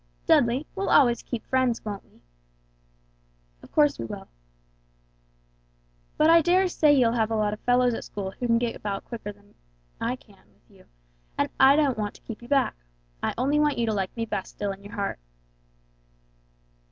[0.25, 2.23] "Dudley, we'll always keep friends, won't we?"
[3.61, 4.27] "Of course we will."
[6.17, 8.75] "But I dare say you'll have a lot of fellows at school who can get
[8.75, 9.53] about quicker with you than
[10.09, 10.47] I can;
[11.37, 12.73] and I don't want to keep you back.
[13.21, 14.29] I only want you to like me still
[14.71, 15.19] best in your heart."